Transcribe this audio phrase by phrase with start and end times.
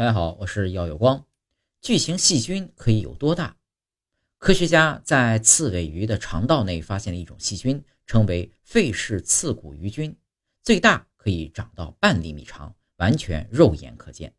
[0.00, 1.26] 大家好，我是耀有光。
[1.82, 3.58] 巨型细菌可以有多大？
[4.38, 10.16] 科学家在刺尾鱼的肠道内发现了一种细菌，称为费氏刺骨鱼菌，
[10.62, 14.32] 最大可以长到半厘米长，完全肉眼可见。